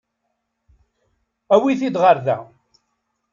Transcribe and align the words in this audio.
Awi-t-id 1.53 1.95
ɣer 2.01 2.17
da. 2.25 2.37